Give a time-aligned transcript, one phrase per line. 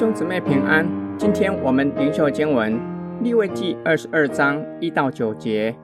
[0.00, 2.80] 兄姊妹平安，今天我们灵修经文
[3.22, 5.76] 利未记二十二章一到九节。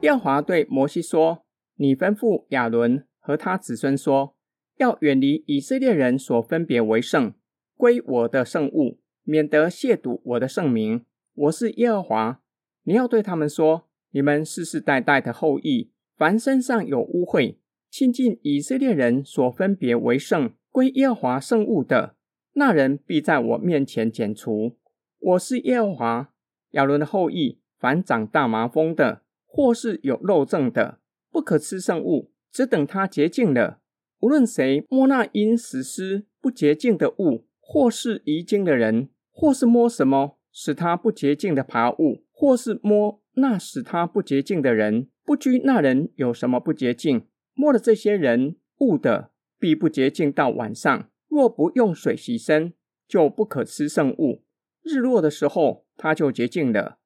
[0.00, 1.44] 耶和华对摩西说
[1.78, 4.34] ：“你吩咐亚伦和他子孙说，
[4.78, 7.32] 要远离以色列人所分别为圣，
[7.76, 11.04] 归我的圣物，免得亵渎我的圣名。
[11.34, 12.40] 我是耶和华。
[12.82, 22.16] 你要对他们说：你们世世代代的后裔，凡身上有污秽，亲近以色列人所分别为圣，归耶和华圣物的。”
[22.56, 24.76] 那人必在我面前剪除。
[25.18, 26.30] 我是耶和华。
[26.70, 30.98] 亚伦的后裔，凡长大麻风的，或是有肉症的，
[31.30, 33.80] 不可吃圣物，只等他洁净了。
[34.20, 51.08] 无论谁摸那因死尸不洁净的物，或是遗精的人，或是摸什么使他不洁净的爬物，或是摸那使他不洁净的人，不拘那人有什么不洁净，摸了这些人物的，必不洁净到晚上。
[51.28, 52.74] 若不用水洗身，
[53.06, 54.42] 就不可吃圣物。
[54.82, 56.98] 日落的时候，它就洁净了，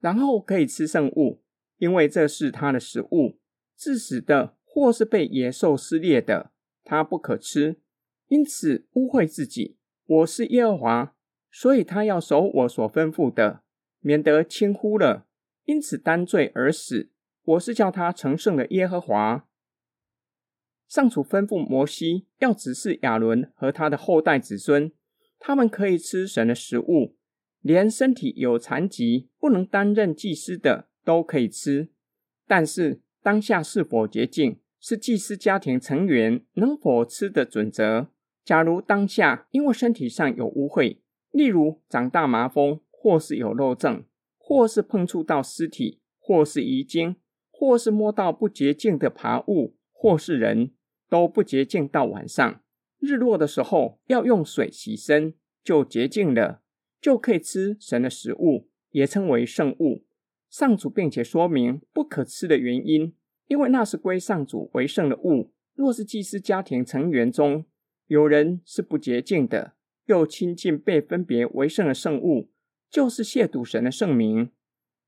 [0.00, 1.42] 然后可以吃圣物，
[1.78, 3.38] 因为这是它的食物。
[3.76, 6.50] 致死的或是被野兽撕裂的，
[6.82, 7.80] 它不可吃，
[8.28, 9.76] 因此污秽自己。
[10.06, 11.14] 我是耶和华，
[11.50, 13.62] 所以他要守我所吩咐的，
[14.00, 15.26] 免得轻忽了，
[15.64, 17.10] 因此担罪而死。
[17.44, 19.46] 我是叫他成圣的耶和华。
[20.88, 24.92] 上主吩咐摩西要指示亚伦和他的后代子孙，
[25.38, 27.16] 他们可以吃神的食物，
[27.60, 31.88] 连身体有残疾、不能担任祭司的都可以吃。
[32.46, 38.08] 但是当下是否洁净，是祭司家庭成员能否吃的准则。
[38.44, 40.98] 假如当下因为身体上有污秽，
[41.32, 44.04] 例如长大麻风，或是有肉症，
[44.38, 47.16] 或是碰触到尸体，或是遗精，
[47.50, 50.70] 或是摸到不洁净的爬物，或是人。
[51.08, 52.60] 都不洁净到晚上，
[52.98, 56.62] 日落的时候要用水洗身，就洁净了，
[57.00, 60.04] 就可以吃神的食物，也称为圣物。
[60.48, 63.14] 上主并且说明不可吃的原因，
[63.48, 65.52] 因为那是归上主为圣的物。
[65.74, 67.66] 若是祭司家庭成员中
[68.06, 69.74] 有人是不洁净的，
[70.06, 72.50] 又亲近被分别为圣的圣物，
[72.88, 74.50] 就是亵渎神的圣名，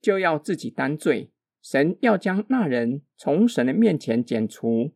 [0.00, 1.30] 就要自己担罪。
[1.62, 4.92] 神要将那人从神的面前剪除。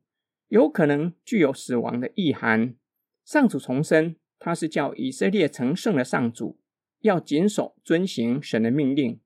[0.55, 2.77] 有可能具有死亡的意涵。
[3.25, 6.61] 上主重申，他是叫以色列成圣的上主，
[7.01, 9.19] 要谨守遵行神的命令。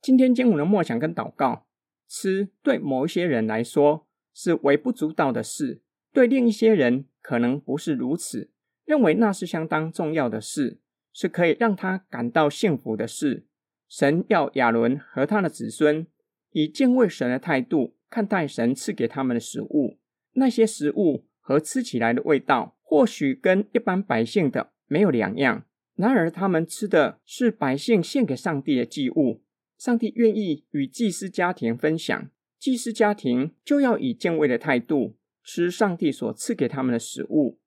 [0.00, 1.66] 今天经文的默想跟祷告，
[2.08, 5.82] 吃对某一些人来说是微不足道的事，
[6.14, 8.50] 对另一些人可能不是如此，
[8.86, 10.80] 认为那是相当重要的事，
[11.12, 13.44] 是可以让他感到幸福的事。
[13.86, 16.06] 神要亚伦和他的子孙
[16.52, 17.97] 以敬畏神的态度。
[18.10, 19.98] 看待神赐给他们的食物，
[20.32, 25.64] 那些食物和吃起来的味道，或许跟一般百姓的没有两样。
[25.94, 29.42] 然而，他们吃的是百姓献给上帝的祭物，
[29.76, 37.58] 上帝愿意与祭司家庭分享，祭司家庭就要以敬畏的态度吃上帝所赐给他们的食物。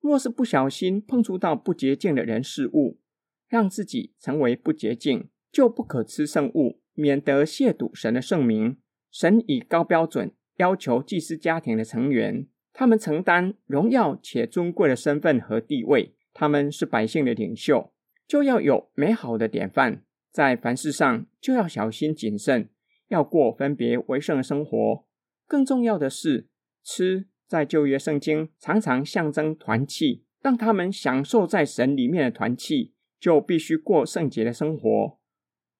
[0.00, 3.00] 若是不小心碰触到不洁净的人事物，
[3.48, 8.78] 让自己成为不洁净，就不可吃圣物，免得亵渎神的圣名。
[9.10, 16.14] 神以高标准要求祭司家庭的成员，他们承担荣耀且尊贵的身份和地位。
[16.32, 17.92] 他们是百姓的领袖，
[18.26, 22.70] 就要有美好的典范，在凡事上就要小心谨慎，
[23.08, 25.04] 要过分别为圣的生活。
[25.48, 26.46] 更重要的是，
[26.84, 35.18] 吃在旧约圣经常常象征团契，让他们享受在神里面的团契，就必须过圣洁的生活。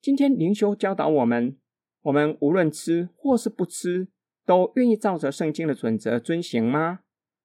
[0.02, 1.59] 今天灵修教导我们。
[2.02, 4.08] 我们无论吃或是不吃，
[4.46, 7.00] 都愿意照着圣经的准则遵行吗？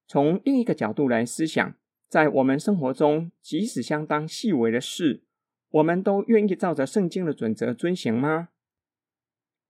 [0.06, 1.74] 从另一个角度来思想，
[2.08, 5.22] 在我们生活中，即使相当细微的事，
[5.70, 8.48] 我们都愿意照着圣经的准则遵行吗？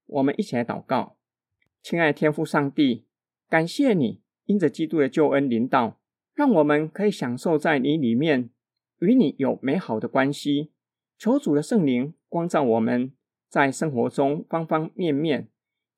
[0.06, 1.16] 我们一起来祷告，
[1.82, 3.06] 亲爱的天父上帝，
[3.48, 5.98] 感谢你因着基督的救恩临到，
[6.34, 8.50] 让我们可以享受在你里面，
[9.00, 10.71] 与你有美好的关系。
[11.18, 13.12] 求主的圣灵光照我们。
[13.48, 15.48] 在生活中方方面面，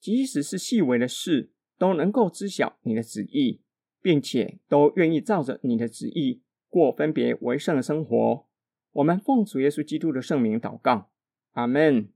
[0.01, 3.63] 即使是细微的事，都能够知晓你的旨意，
[4.01, 8.47] 并且都愿意照着你的旨意过分别为圣的生活。
[8.93, 11.11] 我们奉主耶稣基督的圣名祷告，
[11.53, 12.09] 阿门。